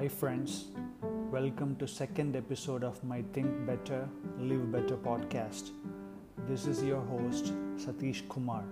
Hi 0.00 0.08
friends, 0.08 0.68
welcome 1.30 1.76
to 1.76 1.86
second 1.86 2.34
episode 2.34 2.84
of 2.84 3.04
my 3.04 3.22
Think 3.34 3.66
Better, 3.66 4.08
Live 4.38 4.72
Better 4.72 4.96
podcast. 4.96 5.72
This 6.48 6.66
is 6.66 6.82
your 6.82 7.02
host 7.02 7.52
Satish 7.76 8.26
Kumar. 8.30 8.64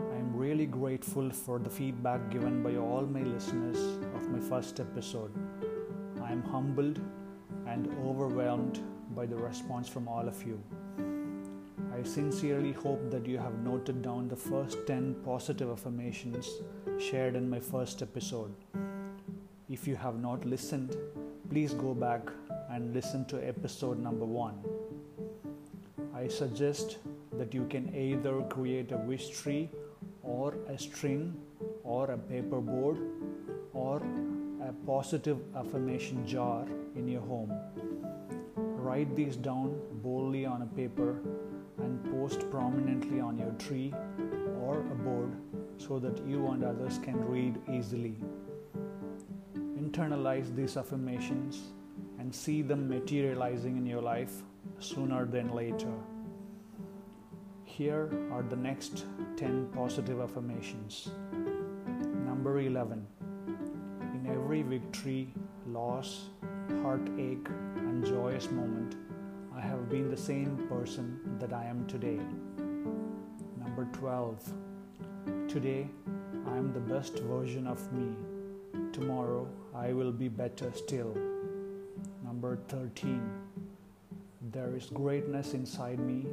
I 0.00 0.14
am 0.14 0.34
really 0.34 0.64
grateful 0.64 1.28
for 1.28 1.58
the 1.58 1.68
feedback 1.68 2.30
given 2.30 2.62
by 2.62 2.76
all 2.76 3.02
my 3.02 3.20
listeners 3.20 3.76
of 4.14 4.30
my 4.30 4.40
first 4.40 4.80
episode. 4.80 5.30
I 6.22 6.32
am 6.32 6.42
humbled 6.44 6.98
and 7.66 7.94
overwhelmed 8.06 8.80
by 9.14 9.26
the 9.26 9.36
response 9.36 9.90
from 9.90 10.08
all 10.08 10.26
of 10.26 10.42
you. 10.46 10.58
I 11.94 12.02
sincerely 12.02 12.72
hope 12.72 13.10
that 13.10 13.26
you 13.26 13.36
have 13.36 13.58
noted 13.58 14.00
down 14.00 14.28
the 14.28 14.36
first 14.36 14.86
10 14.86 15.16
positive 15.22 15.68
affirmations 15.68 16.48
shared 16.98 17.36
in 17.36 17.50
my 17.50 17.60
first 17.60 18.00
episode. 18.00 18.54
If 19.70 19.86
you 19.86 19.94
have 19.94 20.18
not 20.20 20.44
listened, 20.44 20.96
please 21.48 21.74
go 21.74 21.94
back 21.94 22.22
and 22.70 22.92
listen 22.92 23.24
to 23.26 23.36
episode 23.36 24.00
number 24.00 24.24
1. 24.24 24.52
I 26.12 26.26
suggest 26.26 26.98
that 27.38 27.54
you 27.54 27.66
can 27.66 27.94
either 27.94 28.42
create 28.54 28.90
a 28.90 28.96
wish 28.96 29.28
tree 29.28 29.70
or 30.24 30.56
a 30.68 30.76
string 30.76 31.36
or 31.84 32.10
a 32.10 32.18
paper 32.18 32.60
board 32.60 32.98
or 33.72 34.02
a 34.60 34.72
positive 34.84 35.38
affirmation 35.54 36.26
jar 36.26 36.66
in 36.96 37.06
your 37.06 37.22
home. 37.22 37.52
Write 38.56 39.14
these 39.14 39.36
down 39.36 39.80
boldly 40.02 40.46
on 40.46 40.62
a 40.62 40.66
paper 40.66 41.20
and 41.78 42.04
post 42.10 42.50
prominently 42.50 43.20
on 43.20 43.38
your 43.38 43.52
tree 43.52 43.94
or 44.62 44.80
a 44.80 44.96
board 45.06 45.30
so 45.78 46.00
that 46.00 46.18
you 46.26 46.48
and 46.48 46.64
others 46.64 46.98
can 46.98 47.24
read 47.24 47.56
easily. 47.72 48.16
Internalize 49.90 50.54
these 50.54 50.76
affirmations 50.76 51.72
and 52.20 52.32
see 52.32 52.62
them 52.62 52.88
materializing 52.88 53.76
in 53.76 53.84
your 53.84 54.00
life 54.00 54.42
sooner 54.78 55.24
than 55.24 55.52
later. 55.52 55.92
Here 57.64 58.08
are 58.30 58.44
the 58.44 58.54
next 58.54 59.04
10 59.36 59.70
positive 59.74 60.20
affirmations. 60.20 61.10
Number 62.24 62.60
11 62.60 63.04
In 64.14 64.30
every 64.30 64.62
victory, 64.62 65.34
loss, 65.66 66.26
heartache, 66.82 67.48
and 67.74 68.04
joyous 68.04 68.48
moment, 68.52 68.94
I 69.56 69.60
have 69.60 69.88
been 69.88 70.08
the 70.08 70.16
same 70.16 70.68
person 70.68 71.18
that 71.40 71.52
I 71.52 71.64
am 71.64 71.84
today. 71.88 72.20
Number 73.58 73.88
12. 73.92 74.52
Today, 75.48 75.88
I 76.46 76.56
am 76.56 76.72
the 76.72 76.94
best 76.94 77.18
version 77.18 77.66
of 77.66 77.92
me. 77.92 78.14
Tomorrow, 79.00 79.48
I 79.74 79.94
will 79.94 80.12
be 80.12 80.28
better 80.28 80.70
still. 80.74 81.16
Number 82.22 82.58
13. 82.68 83.22
There 84.52 84.76
is 84.76 84.90
greatness 84.92 85.54
inside 85.54 85.98
me 85.98 86.26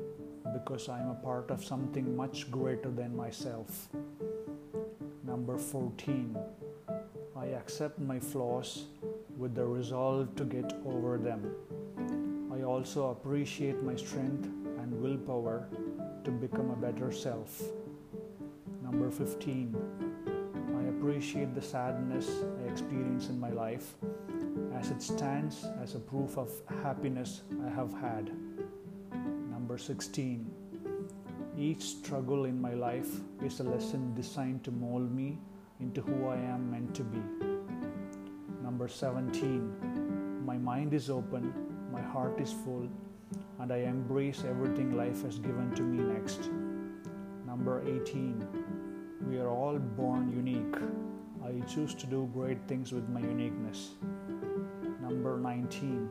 because 0.51 0.89
I 0.89 0.99
am 0.99 1.11
a 1.11 1.15
part 1.15 1.49
of 1.49 1.63
something 1.63 2.13
much 2.13 2.51
greater 2.51 2.91
than 2.91 3.15
myself. 3.15 3.87
Number 5.23 5.57
14. 5.57 6.37
I 7.37 7.45
accept 7.55 7.99
my 7.99 8.19
flaws 8.19 8.87
with 9.37 9.55
the 9.55 9.63
resolve 9.63 10.35
to 10.35 10.43
get 10.43 10.73
over 10.85 11.17
them. 11.17 11.55
I 12.53 12.63
also 12.63 13.11
appreciate 13.11 13.81
my 13.81 13.95
strength 13.95 14.43
and 14.43 14.91
willpower 15.01 15.69
to 16.25 16.31
become 16.31 16.71
a 16.71 16.75
better 16.75 17.13
self. 17.13 17.63
Number 18.83 19.09
15. 19.09 20.06
Appreciate 20.99 21.53
the 21.53 21.61
sadness 21.61 22.29
I 22.59 22.71
experience 22.71 23.29
in 23.29 23.39
my 23.39 23.49
life 23.49 23.93
as 24.75 24.91
it 24.91 25.01
stands 25.01 25.65
as 25.81 25.95
a 25.95 25.99
proof 25.99 26.37
of 26.37 26.51
happiness 26.83 27.41
I 27.65 27.69
have 27.69 27.93
had. 27.93 28.31
Number 29.51 29.77
16. 29.77 30.49
Each 31.57 31.83
struggle 31.83 32.45
in 32.45 32.61
my 32.61 32.73
life 32.73 33.11
is 33.43 33.59
a 33.59 33.63
lesson 33.63 34.13
designed 34.15 34.63
to 34.65 34.71
mold 34.71 35.11
me 35.11 35.39
into 35.79 36.01
who 36.01 36.27
I 36.27 36.35
am 36.35 36.69
meant 36.71 36.93
to 36.95 37.03
be. 37.03 37.21
Number 38.63 38.87
17. 38.87 40.45
My 40.45 40.57
mind 40.57 40.93
is 40.93 41.09
open 41.09 41.53
my 41.97 42.03
heart 42.03 42.39
is 42.39 42.51
full, 42.51 42.87
and 43.59 43.71
I 43.71 43.77
embrace 43.77 44.43
everything 44.47 44.95
life 44.95 45.23
has 45.23 45.39
given 45.39 45.73
to 45.75 45.81
me 45.81 46.03
next. 46.13 46.49
Number 47.45 47.81
18. 47.87 48.45
We 49.29 49.39
are 49.39 49.49
all 49.49 49.77
born 49.77 50.31
unique. 50.31 50.77
I 51.43 51.59
choose 51.67 51.93
to 51.95 52.05
do 52.07 52.29
great 52.33 52.59
things 52.65 52.93
with 52.93 53.09
my 53.09 53.19
uniqueness. 53.19 53.89
Number 55.01 55.37
19. 55.37 56.09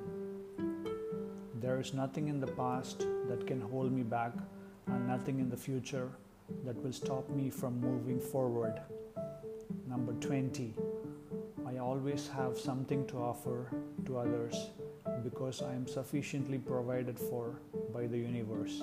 There 1.60 1.80
is 1.80 1.94
nothing 1.94 2.28
in 2.28 2.40
the 2.40 2.46
past 2.46 3.06
that 3.28 3.46
can 3.46 3.60
hold 3.60 3.90
me 3.90 4.02
back, 4.02 4.32
and 4.86 5.08
nothing 5.08 5.40
in 5.40 5.48
the 5.48 5.56
future 5.56 6.10
that 6.64 6.76
will 6.82 6.92
stop 6.92 7.30
me 7.30 7.48
from 7.48 7.80
moving 7.80 8.20
forward. 8.20 8.82
Number 9.88 10.12
20. 10.14 10.74
I 11.66 11.78
always 11.78 12.28
have 12.28 12.58
something 12.58 13.06
to 13.06 13.16
offer 13.16 13.70
to 14.04 14.18
others 14.18 14.72
because 15.24 15.62
I 15.62 15.72
am 15.72 15.86
sufficiently 15.86 16.58
provided 16.58 17.18
for 17.18 17.60
by 17.94 18.06
the 18.06 18.18
universe. 18.18 18.82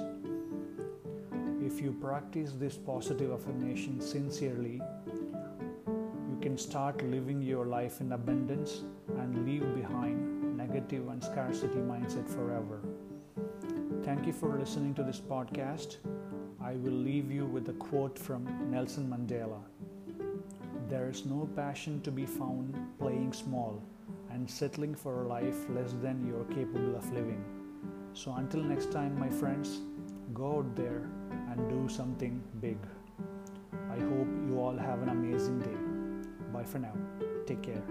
If 1.65 1.79
you 1.79 1.93
practice 1.93 2.51
this 2.51 2.77
positive 2.77 3.31
affirmation 3.31 4.01
sincerely, 4.01 4.81
you 5.07 6.37
can 6.41 6.57
start 6.57 7.01
living 7.09 7.41
your 7.41 7.65
life 7.65 8.01
in 8.01 8.11
abundance 8.11 8.81
and 9.17 9.45
leave 9.45 9.73
behind 9.73 10.57
negative 10.57 11.07
and 11.07 11.23
scarcity 11.23 11.79
mindset 11.79 12.27
forever. 12.27 12.81
Thank 14.03 14.27
you 14.27 14.33
for 14.33 14.59
listening 14.59 14.93
to 14.95 15.03
this 15.03 15.21
podcast. 15.21 15.95
I 16.61 16.73
will 16.73 16.99
leave 17.09 17.31
you 17.31 17.45
with 17.45 17.69
a 17.69 17.73
quote 17.73 18.19
from 18.19 18.43
Nelson 18.69 19.07
Mandela 19.07 19.61
There 20.89 21.09
is 21.09 21.25
no 21.25 21.47
passion 21.55 22.01
to 22.01 22.11
be 22.11 22.25
found 22.25 22.75
playing 22.99 23.31
small 23.31 23.81
and 24.31 24.49
settling 24.49 24.95
for 24.95 25.23
a 25.23 25.27
life 25.29 25.69
less 25.69 25.93
than 26.01 26.27
you're 26.27 26.43
capable 26.55 26.97
of 26.97 27.09
living. 27.13 27.41
So, 28.13 28.33
until 28.33 28.61
next 28.61 28.91
time, 28.91 29.17
my 29.17 29.29
friends, 29.29 29.79
go 30.33 30.57
out 30.57 30.75
there 30.75 31.03
and 31.49 31.69
do 31.69 31.87
something 31.93 32.41
big. 32.59 32.77
I 33.91 33.99
hope 33.99 34.27
you 34.47 34.59
all 34.59 34.75
have 34.75 35.01
an 35.01 35.09
amazing 35.09 35.59
day. 35.59 35.77
Bye 36.51 36.63
for 36.63 36.79
now. 36.79 36.93
Take 37.45 37.61
care. 37.61 37.83